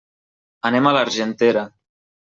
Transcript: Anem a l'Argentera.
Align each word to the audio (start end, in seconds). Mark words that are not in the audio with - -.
Anem 0.71 0.89
a 0.89 0.95
l'Argentera. 0.99 1.69